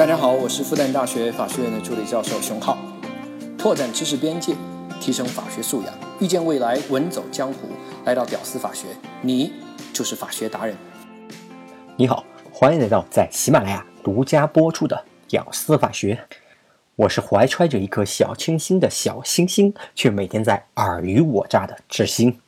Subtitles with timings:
[0.00, 2.78] 大家好，我是复旦大学法学院的助理教授熊浩，
[3.58, 4.54] 拓展知识边界，
[4.98, 7.68] 提升法学素养，遇见未来，稳走江湖。
[8.06, 8.86] 来到屌丝法学，
[9.20, 9.52] 你
[9.92, 10.74] 就是法学达人。
[11.96, 14.96] 你好，欢迎来到在喜马拉雅独家播出的
[15.28, 16.14] 《屌丝法学》。
[16.96, 22.40] 我是怀揣着一颗小清新的小星星，却每天在尔虞我诈的智星。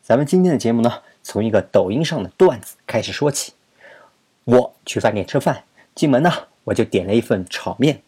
[0.00, 0.90] 咱们今天的节目呢，
[1.22, 3.52] 从一个抖音上的段子开始说起。
[4.44, 6.32] 我去饭店吃饭，进门呢，
[6.64, 8.02] 我就点了一份炒面，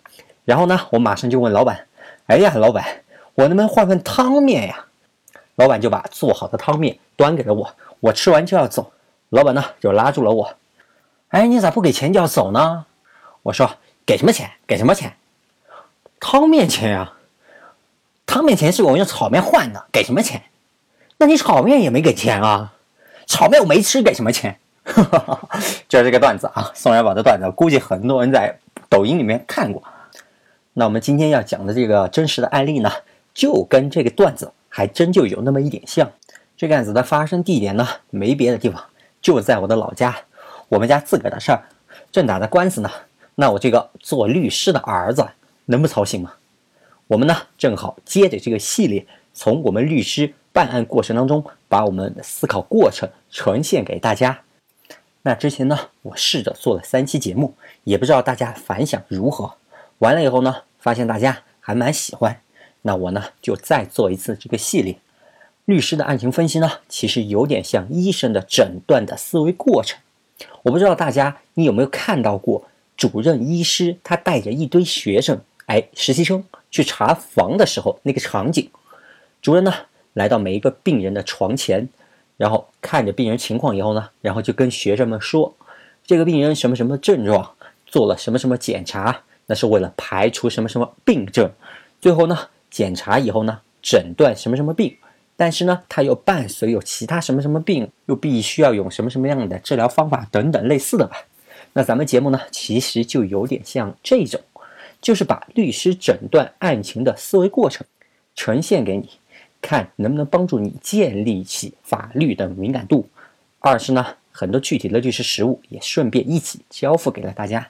[0.45, 1.87] 然后呢，我马上就问老板
[2.27, 2.85] ：“哎呀，老板，
[3.35, 4.87] 我能不能换份汤面呀？”
[5.57, 8.93] 老板就把做好的汤面端给了我，我吃完就要走，
[9.29, 10.55] 老板呢就拉住了我
[11.29, 12.87] ：“哎，你咋不给钱就要走呢？”
[13.43, 13.77] 我说
[14.07, 14.51] ：“给什么钱？
[14.67, 15.15] 给什么钱？
[16.21, 17.13] 汤面钱呀！
[18.25, 20.43] 汤面钱是我用炒面换的，给什么钱？
[21.19, 22.73] 那你炒面也没给钱啊？
[23.27, 24.59] 炒面我没吃，给什么钱？”
[24.93, 25.49] 哈哈哈，
[25.89, 29.83] 就是这个段子啊，宋元宝的段子，估计很多人在抖音里面看过。
[30.75, 32.91] 那我们今天要讲的这个真实的案例呢，
[33.33, 36.11] 就跟这个段子还真就有那么一点像。
[36.57, 38.83] 这个案子的发生地点呢，没别的地方，
[39.21, 40.17] 就在我的老家，
[40.69, 41.63] 我们家自个儿的事儿，
[42.11, 42.91] 正打着官司呢。
[43.35, 45.27] 那我这个做律师的儿子
[45.67, 46.33] 能不操心吗？
[47.07, 54.41] 我们呢，正好接着这个系列，从我们律师办案过程当中，把我们的思考过程呈现给大家。
[55.25, 59.55] 那之前呢，我试着做了三期节目，也不知道大家反响如何。
[59.99, 62.41] 完了以后呢，发现大家还蛮喜欢。
[62.83, 64.99] 那我呢，就再做一次这个系列。
[65.65, 70.01] 律师的案情分析呢，其实有点像医生的诊断的思维过程。
[70.63, 72.65] 我不知道大家你有没有看到过
[72.97, 76.43] 主任医师他带着一堆学生，哎，实习生
[76.73, 78.69] 去查房的时候那个场景。
[79.41, 79.73] 主任呢，
[80.15, 81.89] 来到每一个病人的床前。
[82.37, 85.55] 然后看着病人情况以后呢，然后就跟学生们说，
[86.05, 87.55] 这个病人什么什么症状，
[87.87, 91.51] 做了什么什么检查，那是为了排除什么什么病症。
[92.01, 92.37] 最后呢，
[92.71, 94.97] 检查以后呢，诊断什么什么病，
[95.37, 101.17] 但是呢，他又伴随有其他什么什么病，又必须要用什么什么样的治疗方法等等类似的吧。
[101.75, 104.41] 那咱们节目呢，其实就有点像这种，
[105.01, 107.87] 就是把律师诊断案情的思维过程
[108.35, 109.09] 呈现给你。
[109.63, 113.09] 看能不能帮助你建立起法律的敏感度。
[113.61, 117.69] 二是呢，很多具体的律师实务也顺便一起交付给了大家。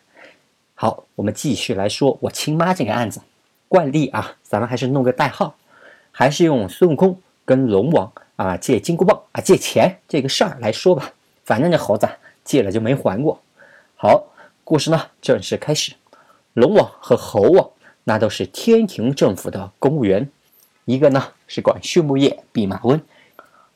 [0.75, 3.21] 好，我们继续来说我亲妈这个案子。
[3.69, 5.55] 惯例啊，咱们还是弄个代号，
[6.11, 11.13] 还是用孙悟空跟龙王啊借金箍棒啊借钱这个事儿来说吧。
[11.45, 12.09] 反正这猴子
[12.43, 13.41] 借了就没还过。
[13.95, 14.25] 好，
[14.65, 15.93] 故事呢正式开始。
[16.55, 17.71] 龙王和猴王
[18.05, 20.29] 那都是天庭政府的公务员。
[20.85, 22.99] 一个呢是管畜牧业，弼马温；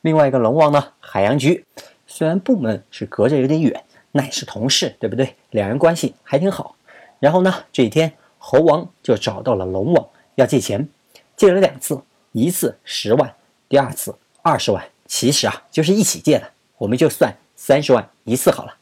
[0.00, 1.64] 另外一个龙王呢，海洋局。
[2.06, 5.34] 虽然部门是隔着有点远，那也是同事，对不对？
[5.50, 6.74] 两人关系还挺好。
[7.20, 10.88] 然后呢，这一天猴王就找到了龙王要借钱，
[11.36, 12.00] 借了两次，
[12.32, 13.32] 一次十万，
[13.68, 14.84] 第二次二十万。
[15.06, 18.74] 其实啊，就是一起借的，我们就算三十万一次好了。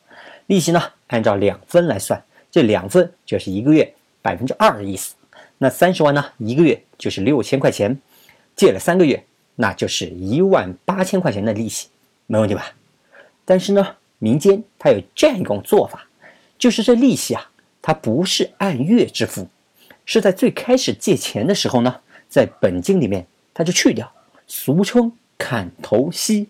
[0.47, 5.15] 利息呢，按照两分来算，这两分就是一个月百分之二的意思。
[5.59, 8.01] 那三十万呢，一个月就是六千块钱。
[8.56, 9.25] 借了三个月，
[9.56, 11.88] 那就是一万八千块钱的利息，
[12.26, 12.72] 没问题吧？
[13.44, 16.06] 但是呢，民间它有这样一种做法，
[16.59, 17.50] 就是这利息啊，
[17.82, 19.48] 它不是按月支付，
[20.06, 24.10] 是在最开始借钱的时候呢，在本金里面它就去掉，
[24.47, 26.48] 俗称砍头息。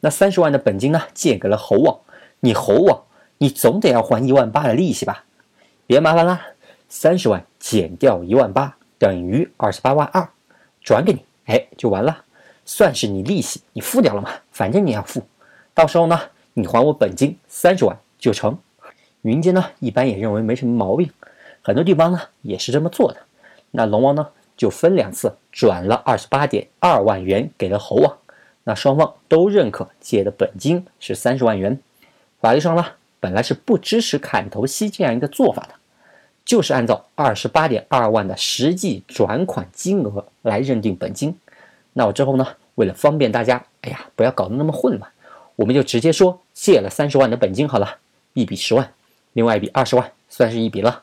[0.00, 1.98] 那三十万的本金呢，借给了猴王，
[2.40, 3.02] 你猴王，
[3.38, 5.24] 你总得要还一万八的利息吧？
[5.86, 6.46] 别麻烦啦，
[6.88, 10.28] 三十万减掉一万八等于二十八万二。
[10.86, 12.22] 转给你，哎，就完了，
[12.64, 15.20] 算是你利息你付掉了嘛，反正你要付，
[15.74, 16.20] 到时候呢，
[16.54, 18.56] 你还我本金三十万就成。
[19.20, 21.10] 民间呢一般也认为没什么毛病，
[21.60, 23.18] 很多地方呢也是这么做的。
[23.72, 28.18] 那龙王呢就分两次转了二十八点二万元给了猴王，
[28.62, 31.80] 那双方都认可借的本金是三十万元。
[32.40, 32.86] 法律上呢
[33.18, 35.74] 本来是不支持砍头息这样一个做法的。
[36.46, 41.36] 就是按照二十八点二万的实际转款金额来认定本金。
[41.92, 42.46] 那我之后呢，
[42.76, 45.10] 为了方便大家，哎呀，不要搞得那么混乱，
[45.56, 47.98] 我们就直接说借了三十万的本金好了，
[48.32, 48.92] 一笔十万，
[49.32, 51.02] 另外一笔二十万，算是一笔了。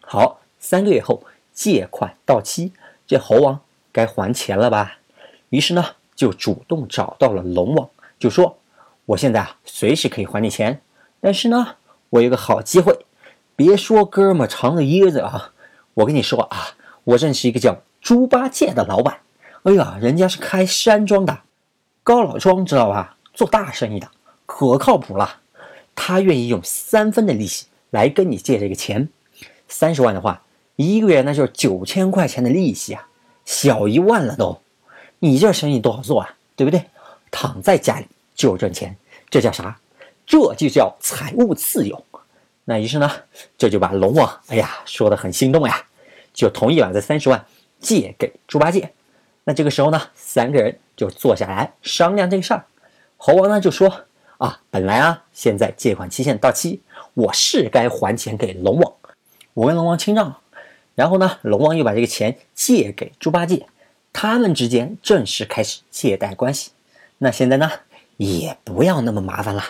[0.00, 1.22] 好，三个月后
[1.52, 2.72] 借款到期，
[3.06, 3.60] 这猴王
[3.92, 4.98] 该还钱了吧？
[5.50, 5.84] 于是呢，
[6.14, 8.56] 就主动找到了龙王，就说
[9.04, 10.80] ：“我现在啊，随时可以还你钱，
[11.20, 11.76] 但是呢，
[12.08, 12.98] 我有个好机会。”
[13.58, 15.52] 别说哥们藏着掖着啊！
[15.94, 19.18] 我跟你说啊，我认识一个叫猪八戒的老板。
[19.64, 21.40] 哎呀，人家是开山庄的，
[22.04, 23.16] 高老庄知道吧？
[23.34, 24.08] 做大生意的，
[24.46, 25.40] 可靠谱了。
[25.96, 29.08] 他愿意用三分的利息来跟你借这个钱，
[29.66, 30.40] 三十万的话，
[30.76, 33.08] 一个月那就是九千块钱的利息啊，
[33.44, 34.62] 小一万了都。
[35.18, 36.84] 你这生意多好做啊，对不对？
[37.32, 38.06] 躺在家里
[38.36, 38.96] 就挣钱，
[39.28, 39.80] 这叫啥？
[40.24, 42.04] 这就叫财务自由。
[42.70, 43.10] 那于是呢，
[43.56, 45.82] 这就把龙王哎呀说的很心动呀，
[46.34, 47.42] 就同意把这三十万
[47.80, 48.92] 借给猪八戒。
[49.44, 52.66] 那这个时候呢，三个人就坐下来商量这个事儿。
[53.16, 54.04] 猴王呢就说
[54.36, 56.82] 啊，本来啊现在借款期限到期，
[57.14, 58.92] 我是该还钱给龙王，
[59.54, 60.36] 我跟龙王清账。
[60.94, 63.66] 然后呢，龙王又把这个钱借给猪八戒，
[64.12, 66.72] 他们之间正式开始借贷关系。
[67.16, 67.70] 那现在呢，
[68.18, 69.64] 也不要那么麻烦了，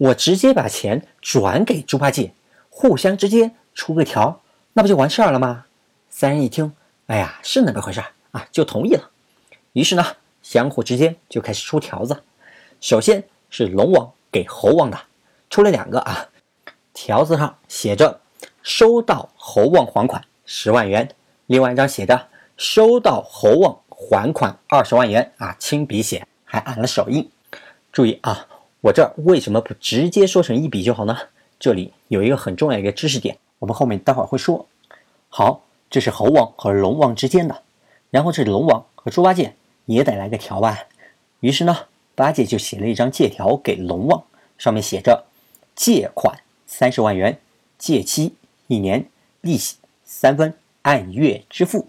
[0.00, 2.32] 我直接把钱转给猪八戒，
[2.70, 4.40] 互相之间出个条，
[4.72, 5.66] 那不就完事儿了吗？
[6.08, 6.72] 三人一听，
[7.06, 8.02] 哎呀，是那么回事。
[8.30, 9.10] 啊，就同意了。
[9.74, 10.06] 于是呢，
[10.42, 12.22] 相互之间就开始出条子。
[12.80, 14.98] 首先是龙王给猴王的，
[15.50, 16.28] 出了两个啊。
[16.94, 18.20] 条子上写着
[18.62, 21.10] “收到猴王还款十万元”，
[21.46, 25.30] 另外一张写着“收到猴王还款二十万元”。
[25.36, 27.30] 啊，亲笔写，还按了手印。
[27.92, 28.46] 注意啊，
[28.82, 31.16] 我这儿为什么不直接说成一笔就好呢？
[31.58, 34.66] 这里有一个很重要一个知识点，我们后面待会儿会说。
[35.28, 37.62] 好，这是猴王和龙王之间的。
[38.10, 39.54] 然后这龙王和猪八戒
[39.84, 40.78] 也得来个条吧，
[41.40, 41.76] 于是呢，
[42.14, 44.24] 八戒就写了一张借条给龙王，
[44.56, 45.26] 上面写着：
[45.76, 47.38] 借款三十万元，
[47.78, 48.34] 借期
[48.66, 49.06] 一年，
[49.42, 51.88] 利息三分，按月支付。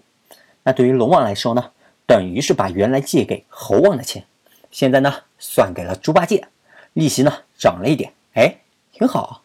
[0.62, 1.70] 那对于龙王来说呢，
[2.06, 4.24] 等于是把原来借给猴王的钱，
[4.70, 6.46] 现在呢算给了猪八戒，
[6.92, 8.56] 利息呢涨了一点，哎，
[8.92, 9.42] 挺好。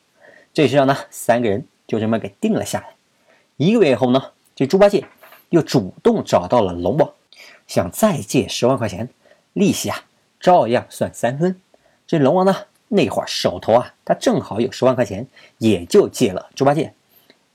[0.54, 2.96] 这事呢，三个人就这么给定了下来。
[3.58, 5.06] 一个月以后呢，这猪八戒。
[5.50, 7.10] 又主动找到了龙王，
[7.68, 9.08] 想再借十万块钱，
[9.54, 10.04] 利息啊
[10.42, 11.62] 照样算三分。
[12.06, 12.54] 这龙王呢
[12.90, 15.26] 那会儿手头啊他正好有十万块钱，
[15.58, 16.94] 也就借了猪八戒。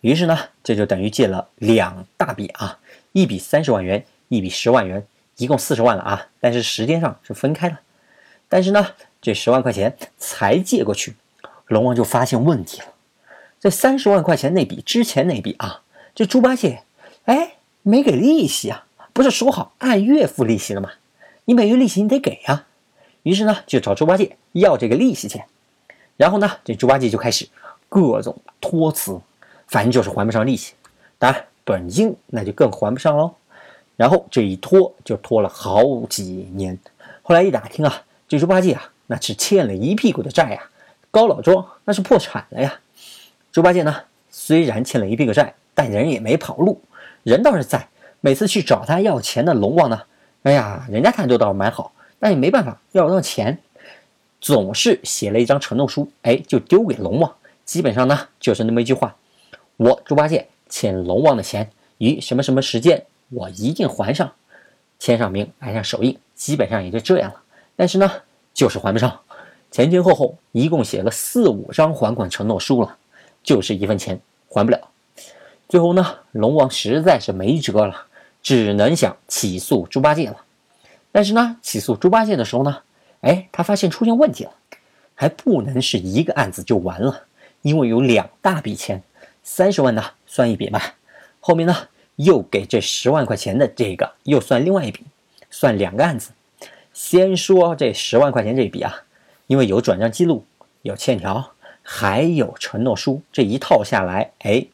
[0.00, 2.78] 于是呢这就等于借了两大笔啊，
[3.12, 5.06] 一笔三十万元，一笔十万元，
[5.36, 6.28] 一共四十万了啊。
[6.40, 7.78] 但是时间上是分开了。
[8.48, 8.86] 但是呢
[9.22, 11.16] 这十万块钱才借过去，
[11.68, 12.88] 龙王就发现问题了。
[13.58, 15.80] 这三十万块钱那笔之前那笔啊，
[16.14, 16.82] 这猪八戒
[17.24, 17.54] 哎。
[17.84, 18.86] 没给利息啊？
[19.12, 20.92] 不是说好按月付利息了吗？
[21.46, 22.66] 你每月利息你得给呀。
[23.24, 25.44] 于是呢，就找猪八戒要这个利息钱。
[26.16, 27.48] 然后呢，这猪八戒就开始
[27.88, 29.20] 各种托辞，
[29.66, 30.74] 反正就是还不上利息。
[31.18, 33.34] 当然，本金那就更还不上喽。
[33.96, 36.78] 然后这一拖就拖了好几年。
[37.22, 40.70] 后来一打听啊，这猪八戒啊，那是欠了一屁股的债呀。
[41.10, 42.80] 高老庄那是破产了呀。
[43.52, 43.94] 猪八戒呢，
[44.30, 46.80] 虽然欠了一屁股债，但人也没跑路。
[47.22, 47.86] 人倒是在，
[48.22, 50.00] 每次去找他要钱的龙王呢，
[50.44, 53.58] 哎呀，人家态度倒是蛮好，但也没办法要不到钱，
[54.40, 57.30] 总是写了一张承诺书，哎，就丢给龙王。
[57.66, 59.14] 基本上呢，就是那么一句话：
[59.76, 64.32] 我猪八戒欠龙王的钱，于什么什么时间我一定还上，
[64.98, 67.42] 签上名，按上手印，基本上也就这样了。
[67.76, 68.10] 但是呢，
[68.54, 69.18] 就是还不上，
[69.70, 72.96] 前前后后一共写了四五张还款承诺书了，
[73.42, 74.78] 就是一分钱还不了。
[75.68, 78.06] 最后呢，龙王实在是没辙了，
[78.42, 80.36] 只能想起诉猪八戒了。
[81.10, 82.82] 但是呢，起诉猪八戒的时候呢，
[83.22, 84.52] 哎，他发现出现问题了，
[85.14, 87.22] 还不能是一个案子就完了，
[87.62, 89.02] 因为有两大笔钱，
[89.42, 90.94] 三十万呢算一笔吧，
[91.40, 91.74] 后面呢
[92.16, 95.02] 又给这十万块钱的这个又算另外一笔，
[95.50, 96.30] 算两个案子。
[97.04, 99.02] 先说这十万块钱这笔啊，
[99.48, 100.46] 因为有转账记录，
[100.82, 104.64] 有欠条，还有承诺书，这一套下来，哎。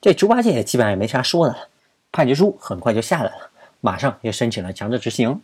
[0.00, 1.68] 这猪八戒也基本上也没啥说的了，
[2.10, 3.50] 判决书很快就下来了，
[3.82, 5.42] 马上就申请了强制执行。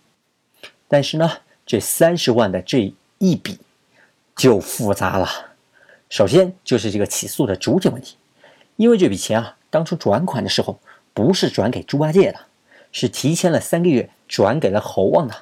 [0.88, 1.30] 但是呢，
[1.66, 3.58] 这三十万的这一笔
[4.34, 5.28] 就复杂了。
[6.08, 8.16] 首先就是这个起诉的主体问题，
[8.76, 10.80] 因为这笔钱啊，当初转款的时候
[11.12, 12.40] 不是转给猪八戒的，
[12.92, 15.34] 是提前了三个月转给了猴王的。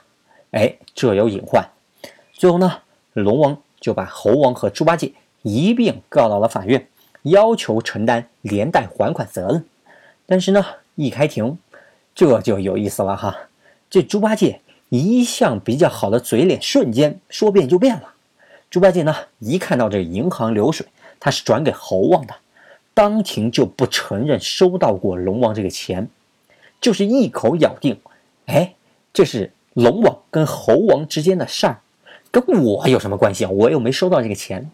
[0.53, 1.69] 哎，这有隐患。
[2.33, 2.81] 最后呢，
[3.13, 6.87] 龙王就把猴王和猪八戒一并告到了法院。
[7.23, 9.65] 要求承担连带还款责任，
[10.27, 10.65] 但是呢，
[10.97, 11.57] 一开庭，
[12.17, 13.49] 这就有意思了哈。
[13.89, 18.15] 这猪八戒一向比较好的嘴脸，瞬间说变就变了。
[18.69, 20.85] 猪八戒呢，一看到这银行流水，
[21.21, 22.35] 他是转给猴王的，
[22.93, 26.09] 当庭就不承认收到过龙王这个钱，
[26.81, 28.01] 就是一口咬定，
[28.47, 28.75] 哎，
[29.13, 31.81] 这是龙王跟猴王之间的事儿，
[32.31, 33.51] 跟我有什么关系啊？
[33.51, 34.71] 我又没收到这个钱。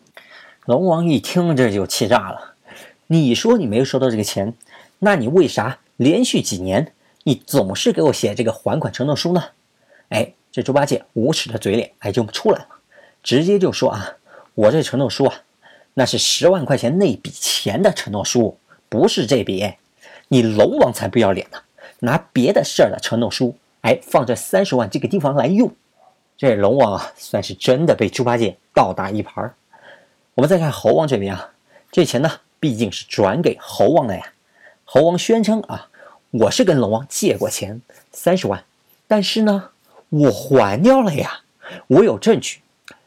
[0.64, 2.54] 龙王一听，这就气炸了。
[3.06, 4.54] 你说你没有收到这个钱，
[4.98, 9.44] 那你为啥连续几年你总是给我写这个还款承诺书呢？
[10.10, 12.66] 哎，这猪八戒无耻的嘴脸哎就出来了，
[13.22, 14.16] 直接就说啊，
[14.54, 15.42] 我这承诺书啊，
[15.94, 19.74] 那是十万块钱那笔钱的承诺书，不是这笔，
[20.28, 21.58] 你龙王才不要脸呢，
[22.00, 23.56] 拿别的事儿的承诺书，
[23.88, 25.74] 哎，放这三十万这个地方来用。
[26.36, 29.50] 这龙王啊，算是真的被猪八戒倒打一耙。
[30.34, 31.52] 我们再看猴王这边啊，
[31.90, 32.30] 这钱呢
[32.60, 34.34] 毕竟是转给猴王的呀。
[34.84, 35.88] 猴王宣称啊，
[36.32, 37.80] 我是跟龙王借过钱
[38.12, 38.62] 三十万，
[39.06, 39.70] 但是呢，
[40.10, 41.40] 我还掉了呀，
[41.86, 42.60] 我有证据。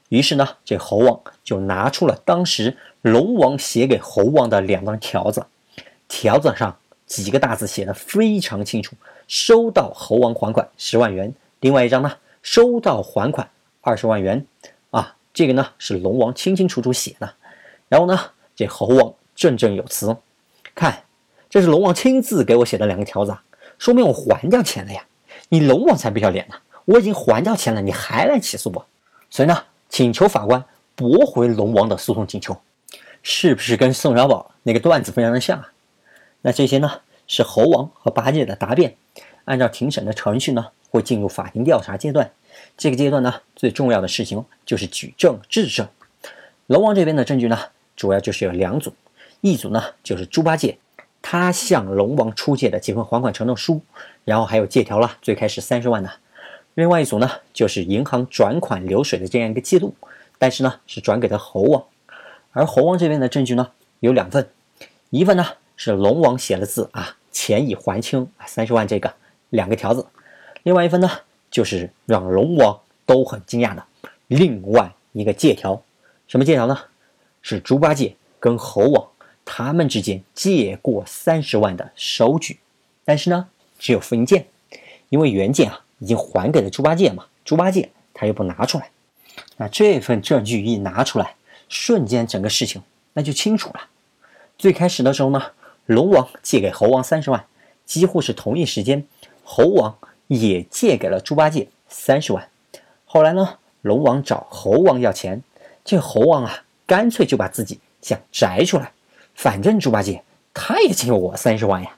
[0.10, 5.46] 于是呢，这猴王就拿出了当时龙王写给猴王的两张条子，
[6.08, 6.76] 条子上
[7.12, 8.96] 几个大字写的非常清楚：
[9.28, 11.34] 收到猴王还款十万元。
[11.60, 12.10] 另外一张呢？
[12.42, 13.48] 收到还款
[13.82, 14.46] 二十万元，
[14.92, 17.34] 啊，这个呢是龙王清清楚楚写的。
[17.90, 18.18] 然后呢，
[18.56, 20.16] 这猴王振振有词，
[20.74, 21.04] 看，
[21.50, 23.38] 这是龙王亲自给我写的两个条子，
[23.78, 25.06] 说明我还掉钱了呀。
[25.50, 28.86] 你龙王才不要脸呢，我已经还掉钱了，你还来起诉我？
[29.30, 30.64] 所以呢，请求法官
[30.96, 32.58] 驳回龙王的诉讼请求，
[33.22, 35.72] 是不是跟宋小宝那个段子非常的像啊？
[36.42, 38.96] 那这些呢是猴王和八戒的答辩，
[39.46, 40.68] 按照庭审的程序呢。
[40.92, 42.30] 会进入法庭调查阶段，
[42.76, 45.88] 这个阶段呢，最重要的事情就是举证质证。
[46.68, 47.58] 龙王这边的证据呢，
[47.96, 48.94] 主要就是有两组，
[49.40, 50.78] 一组呢就是猪八戒
[51.22, 53.82] 他向龙王出借的几份还款承诺书，
[54.26, 56.10] 然后还有借条了，最开始三十万的；
[56.74, 59.96] 另外一组呢就是银行转款流水的这样一个记录，
[60.38, 61.82] 但是呢是转给了猴王。
[62.52, 63.72] 而猴王这边的证据呢
[64.02, 64.50] 有两份，
[65.10, 65.46] 一份呢
[65.76, 69.14] 是龙王写的字啊，钱已还清三十万这个
[69.50, 70.06] 两个条子。
[70.64, 71.10] 另外一份呢，
[71.50, 73.84] 就是让龙王都很惊讶的
[74.28, 75.82] 另外一个借条，
[76.28, 76.78] 什么借条呢？
[77.42, 79.08] 是猪八戒跟猴王
[79.44, 82.60] 他们之间借过三十万的收据，
[83.04, 83.48] 但是呢，
[83.80, 84.46] 只有复印件，
[85.10, 88.92] 因为原件啊已经还给了猪八戒嘛，猪八戒他又不拿出来，
[89.58, 91.36] 那这份证据一拿出来，
[91.68, 93.88] 瞬间整个事情那就清楚了。
[94.60, 95.42] 最开始的时候呢，
[95.92, 97.46] 龙王借给猴王三十万，
[97.86, 99.06] 几乎是同一时间，
[99.44, 99.98] 猴王。
[100.34, 102.48] 也借给了猪八戒三十万，
[103.04, 105.44] 后来呢，龙王找猴王要钱，
[105.84, 108.94] 这猴王啊，干脆就把自己想摘出来，
[109.36, 111.98] 反正猪八戒他也欠我三十万呀，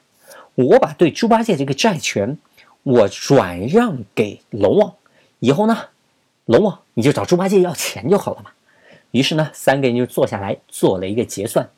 [0.56, 2.36] 我把对猪八戒这个债权，
[2.82, 4.94] 我转让给龙王，
[5.38, 5.90] 以后呢，
[6.46, 8.50] 龙王你就找猪八戒要钱就好了嘛。
[9.12, 11.70] 于是呢，三个人就坐下来做了一个结算，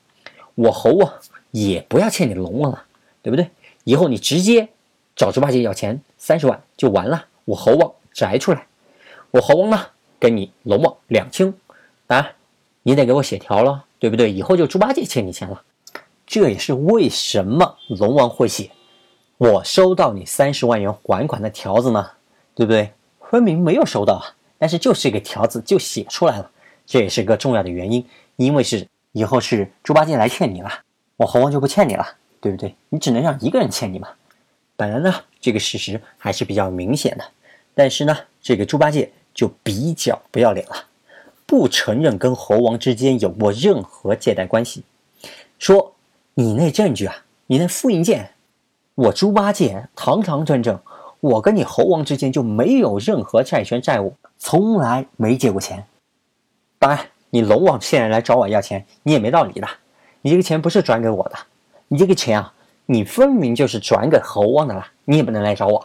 [0.56, 1.12] 我猴王
[1.52, 2.82] 也不要欠你龙王了，
[3.22, 3.48] 对不对？
[3.84, 4.68] 以后你直接。
[5.18, 8.66] 找猪八戒要钱三十万就完了，我猴王摘出来，
[9.30, 9.86] 我猴王呢
[10.18, 11.54] 跟你龙王两清，
[12.06, 12.34] 当然
[12.82, 14.30] 你得给我写条了，对不对？
[14.30, 15.62] 以后就猪八戒欠你钱了，
[16.26, 18.70] 这也是为什么龙王会写
[19.38, 22.10] 我收到你三十万元还款的条子呢？
[22.54, 22.92] 对不对？
[23.30, 26.50] 分明没有收到啊，但是就是一个条子就写出来了，
[26.84, 28.86] 这也是个重要的原因，因为是
[29.16, 30.70] 以后是猪八戒来欠你了，
[31.16, 32.06] 我猴王就不欠你了，
[32.38, 32.74] 对不对？
[32.90, 34.08] 你只能让一个人欠你嘛。
[34.76, 37.24] 本来呢，这个事实还是比较明显的，
[37.74, 40.84] 但是呢，这个猪八戒就比较不要脸了，
[41.46, 44.84] 不承认跟猴王之间有过任何借贷关系，
[45.58, 45.94] 说
[46.34, 48.32] 你那证据啊，你那复印件，
[48.96, 50.78] 我猪八戒堂堂正正，
[51.20, 55.86] 我跟你猴王之间就没有任何债权债务，从来没借过钱。
[56.78, 59.68] 当然，你龙王现在来找我要钱，你也没道理的，
[60.22, 61.36] 你这个钱不是转给我的，
[61.88, 62.52] 你这个钱啊。
[62.88, 65.84] 你分明就是转给猴王的了，你也不能来找我。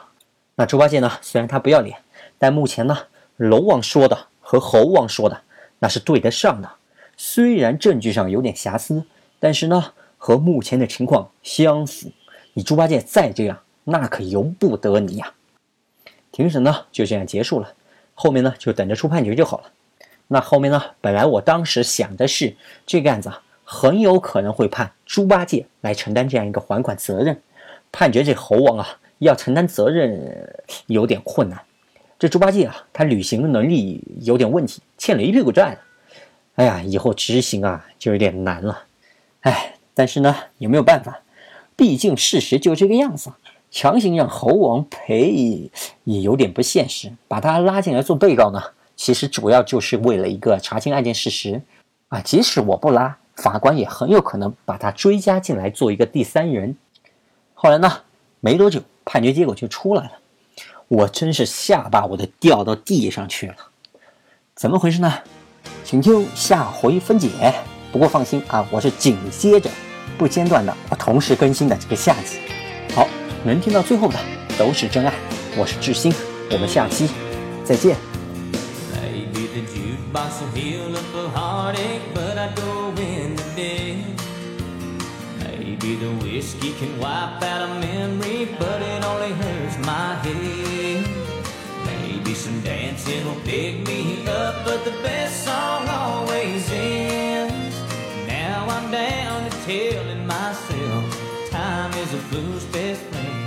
[0.54, 1.12] 那猪八戒呢？
[1.20, 1.98] 虽然他不要脸，
[2.38, 2.96] 但目前呢，
[3.38, 5.42] 龙王说的和猴王说的
[5.80, 6.70] 那是对得上的。
[7.18, 9.04] 虽然证据上有点瑕疵，
[9.40, 12.12] 但是呢，和目前的情况相符。
[12.54, 15.34] 你猪八戒再这样，那可由不得你呀。
[16.32, 17.74] 庭审呢就这样结束了，
[18.14, 19.72] 后面呢就等着出判决就好了。
[20.32, 23.44] 那后面呢，本来我当时想的是这个案子啊。
[23.64, 27.42] 很有可能会判猪八戒来承担这样一个还款责任，
[27.90, 30.54] 判决这猴王啊要承担责任
[30.88, 31.58] 有点困难。
[32.20, 35.78] 这猪八戒啊，他履行的能力有点问题，欠了一屁股债。
[36.56, 38.84] 哎呀，以后执行啊就有点难了。
[39.40, 41.22] 哎，但是呢，有没有办法？
[41.78, 43.32] 毕竟事实就这个样子，
[43.72, 45.72] 强行让猴王赔
[46.04, 47.14] 也有点不现实。
[47.30, 48.62] 把他拉进来做被告呢，
[48.96, 51.62] 其实主要就是为了一个查清案件事实
[52.10, 52.22] 啊。
[52.22, 53.18] 即使我不拉。
[53.38, 56.76] 法官也很有可能把他追加进来做一个第三人。
[57.56, 57.90] 后来呢，
[58.40, 60.12] 没多久判决结果就出来了，
[60.90, 63.56] 我真是下巴我都掉到地上去了。
[64.54, 65.12] 怎么回事呢？
[65.84, 67.30] 请听下回分解。
[67.92, 69.68] 不过放心啊，我是紧接着
[70.20, 72.38] 不间断的同时更新的这个下集。
[72.94, 73.08] 好，
[73.44, 74.20] 能听到最后的
[74.60, 75.14] 都是真爱。
[75.58, 76.14] 我是志新，
[76.52, 77.10] 我们下期
[77.64, 78.11] 再见。
[85.82, 91.06] Maybe the whiskey can wipe out a memory, but it only hurts my head.
[91.86, 97.76] Maybe some dancing will pick me up, but the best song always ends.
[98.28, 103.41] Now I'm down to telling myself time is a fool's best friend.